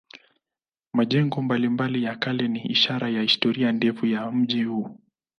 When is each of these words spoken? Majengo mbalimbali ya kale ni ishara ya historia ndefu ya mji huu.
Majengo 0.93 1.41
mbalimbali 1.41 2.03
ya 2.03 2.15
kale 2.15 2.47
ni 2.47 2.59
ishara 2.61 3.09
ya 3.09 3.21
historia 3.21 3.71
ndefu 3.71 4.05
ya 4.05 4.31
mji 4.31 4.63
huu. 4.63 4.97